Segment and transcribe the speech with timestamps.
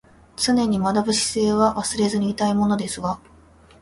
[0.35, 3.19] 常に学ぶ姿勢は忘れずにいたいものですわ